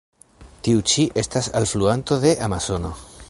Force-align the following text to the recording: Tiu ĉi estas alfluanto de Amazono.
Tiu 0.67 0.81
ĉi 0.93 1.05
estas 1.23 1.51
alfluanto 1.61 2.19
de 2.25 2.33
Amazono. 2.49 2.99